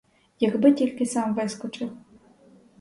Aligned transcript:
Якби 0.39 0.73
тільки 0.73 1.05
сам 1.05 1.33
вискочив! 1.33 1.91